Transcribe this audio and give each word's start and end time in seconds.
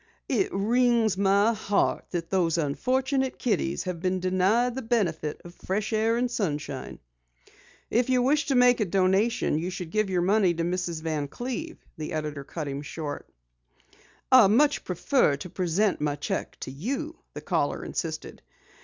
It 0.29 0.51
wrings 0.51 1.15
my 1.15 1.53
heart 1.53 2.05
that 2.09 2.31
those 2.31 2.57
unfortunate 2.57 3.37
kiddies 3.37 3.83
have 3.83 3.99
been 3.99 4.19
denied 4.19 4.73
the 4.73 4.81
benefit 4.81 5.39
of 5.45 5.53
fresh 5.53 5.93
air 5.93 6.17
and 6.17 6.31
sunshine." 6.31 6.97
"If 7.91 8.09
you 8.09 8.23
wish 8.23 8.47
to 8.47 8.55
make 8.55 8.79
a 8.79 8.85
donation, 8.85 9.59
you 9.59 9.69
should 9.69 9.91
give 9.91 10.09
your 10.09 10.23
money 10.23 10.55
to 10.55 10.63
Mrs. 10.63 11.03
Van 11.03 11.27
Cleve," 11.27 11.85
the 11.97 12.13
editor 12.13 12.43
cut 12.43 12.67
him 12.67 12.81
short. 12.81 13.29
"I 14.31 14.47
much 14.47 14.83
prefer 14.83 15.37
to 15.37 15.49
present 15.51 16.01
my 16.01 16.15
cheque 16.15 16.59
to 16.61 16.71
you," 16.71 17.17
the 17.35 17.41
caller 17.41 17.85
insisted. 17.85 18.41